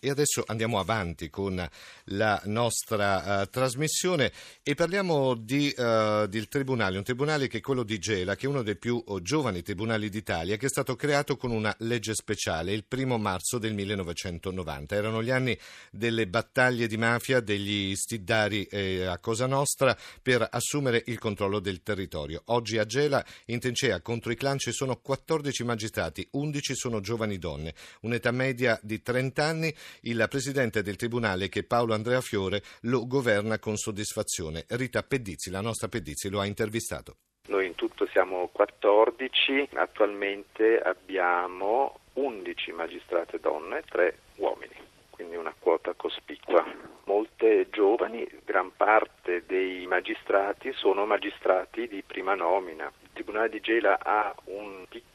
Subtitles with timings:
[0.00, 1.68] E adesso andiamo avanti con
[2.04, 4.32] la nostra uh, trasmissione
[4.62, 8.48] e parliamo di, uh, del tribunale, un tribunale che è quello di Gela, che è
[8.48, 12.72] uno dei più uh, giovani tribunali d'Italia, che è stato creato con una legge speciale
[12.72, 14.94] il primo marzo del 1990.
[14.94, 15.56] Erano gli anni
[15.90, 21.82] delle battaglie di mafia degli stiddari eh, a Cosa Nostra per assumere il controllo del
[21.82, 22.42] territorio.
[22.46, 27.38] Oggi a Gela, in Tencea, contro i clan ci sono 14 magistrati, 11 sono giovani
[27.38, 33.06] donne, un'età media di 30 anni il presidente del tribunale, che Paolo Andrea Fiore, lo
[33.06, 34.64] governa con soddisfazione.
[34.68, 37.16] Rita Pedizzi, la nostra Pedizzi, lo ha intervistato.
[37.48, 44.74] Noi in tutto siamo 14, attualmente abbiamo 11 magistrate donne e 3 uomini,
[45.10, 46.64] quindi una quota cospicua.
[47.04, 52.92] Molte giovani, gran parte dei magistrati sono magistrati di prima nomina.
[53.02, 54.32] Il Tribunale di Gela ha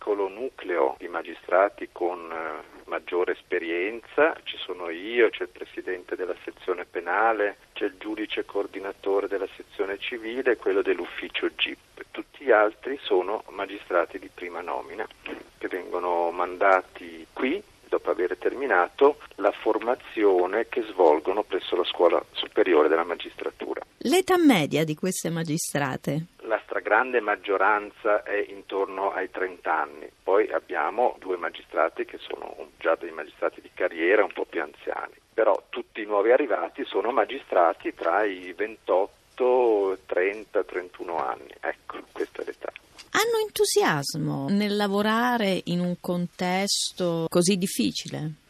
[0.05, 6.35] piccolo nucleo di magistrati con eh, maggiore esperienza, ci sono io, c'è il presidente della
[6.43, 12.05] sezione penale, c'è il giudice coordinatore della sezione civile e quello dell'ufficio GIP.
[12.11, 15.07] Tutti gli altri sono magistrati di prima nomina
[15.57, 22.89] che vengono mandati qui dopo aver terminato la formazione che svolgono presso la scuola superiore
[22.89, 23.81] della magistratura.
[23.99, 26.25] L'età media di queste magistrate?
[26.85, 32.95] La stragrande maggioranza è intorno ai 30 anni, poi abbiamo due magistrati che sono già
[32.95, 37.91] dei magistrati di carriera un po' più anziani, però tutti i nuovi arrivati sono magistrati
[37.95, 42.71] tra i 28, 30, 31 anni, ecco, questa è l'età.
[43.13, 48.44] Hanno entusiasmo nel lavorare in un contesto così difficile?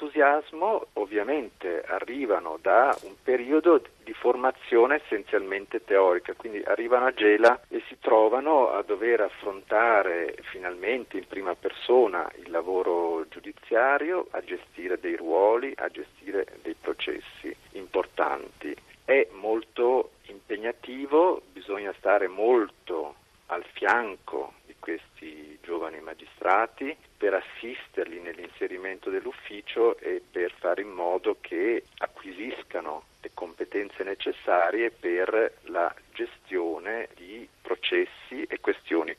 [0.00, 7.82] Entusiasmo, ovviamente arrivano da un periodo di formazione essenzialmente teorica, quindi arrivano a Gela e
[7.86, 15.16] si trovano a dover affrontare finalmente in prima persona il lavoro giudiziario, a gestire dei
[15.16, 18.74] ruoli, a gestire dei processi importanti.
[19.04, 23.16] È molto impegnativo, bisogna stare molto
[23.48, 31.36] al fianco di questi giovani magistrati per assisterli nell'inserimento dell'ufficio e per fare in modo
[31.40, 39.16] che acquisiscano le competenze necessarie per la gestione di processi e questioni.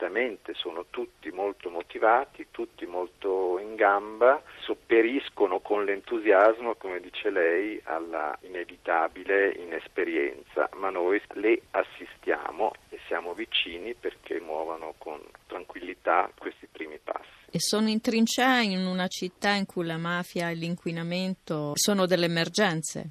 [0.00, 7.78] Certamente sono tutti molto motivati, tutti molto in gamba, sopperiscono con l'entusiasmo, come dice lei,
[7.84, 16.66] alla inevitabile inesperienza, ma noi le assistiamo e siamo vicini perché muovano con tranquillità questi
[16.72, 17.50] primi passi.
[17.50, 22.24] E sono in trincea in una città in cui la mafia e l'inquinamento sono delle
[22.24, 23.10] emergenze?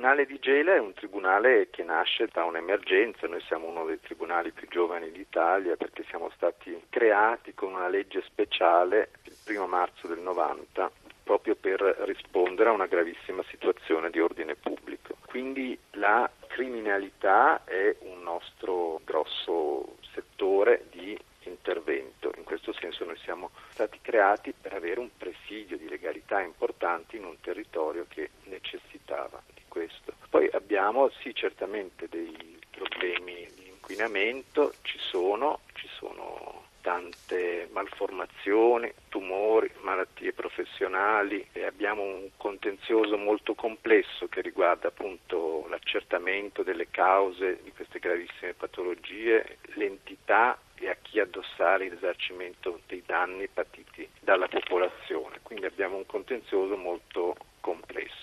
[0.00, 4.50] Tribunale di Gela è un tribunale che nasce da un'emergenza, noi siamo uno dei tribunali
[4.50, 10.20] più giovani d'Italia perché siamo stati creati con una legge speciale il primo marzo del
[10.20, 10.90] 90
[11.22, 15.16] proprio per rispondere a una gravissima situazione di ordine pubblico.
[15.26, 22.32] Quindi la criminalità è un nostro grosso settore di intervento.
[22.38, 27.24] In questo senso noi siamo stati creati per avere un presidio di legalità importante in
[27.24, 30.12] un territorio che necessitava questo.
[30.28, 39.70] Poi abbiamo sì certamente dei problemi di inquinamento, ci sono, ci sono tante malformazioni, tumori,
[39.82, 47.72] malattie professionali e abbiamo un contenzioso molto complesso che riguarda appunto l'accertamento delle cause di
[47.72, 55.40] queste gravissime patologie, l'entità e a chi addossare il risarcimento dei danni patiti dalla popolazione.
[55.42, 58.19] Quindi abbiamo un contenzioso molto complesso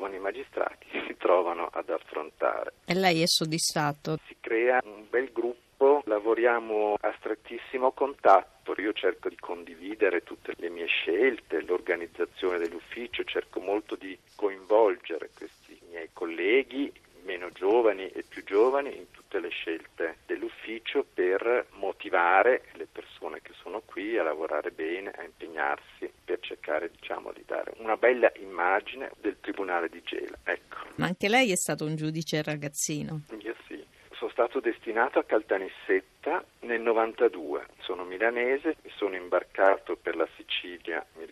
[0.00, 2.72] giovani magistrati si trovano ad affrontare.
[2.86, 4.18] E lei è soddisfatto?
[4.26, 10.70] Si crea un bel gruppo, lavoriamo a strettissimo contatto, io cerco di condividere tutte le
[10.70, 16.90] mie scelte, l'organizzazione dell'ufficio, cerco molto di coinvolgere questi miei colleghi
[17.22, 23.52] meno giovani e più giovani in tutte le scelte dell'ufficio per motivare le persone che
[23.60, 29.10] sono qui a lavorare bene, a impegnarsi per cercare diciamo, di dare una bella immagine
[29.20, 30.38] del Tribunale di Gela.
[30.44, 30.76] Ecco.
[30.96, 33.22] Ma anche lei è stato un giudice ragazzino?
[33.40, 33.84] Io sì.
[34.12, 37.66] Sono stato destinato a Caltanissetta nel 92.
[37.80, 41.24] Sono milanese, mi sono imbarcato per la Sicilia, mi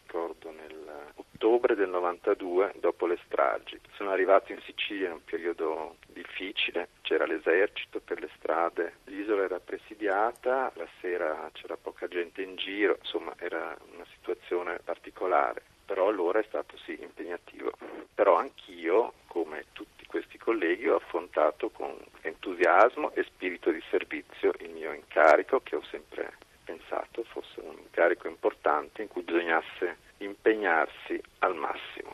[1.38, 3.80] ottobre del 92 dopo le stragi.
[3.94, 9.60] Sono arrivato in Sicilia in un periodo difficile, c'era l'esercito per le strade, l'isola era
[9.60, 15.62] presidiata, la sera c'era poca gente in giro, insomma era una situazione particolare.
[15.88, 17.72] però allora è stato sì impegnativo.
[18.14, 24.68] Però anch'io, come tutti questi colleghi, ho affrontato con entusiasmo e spirito di servizio il
[24.70, 29.96] mio incarico, che ho sempre pensato fosse un incarico importante in cui bisognasse
[30.48, 32.07] impegnarsi al massimo.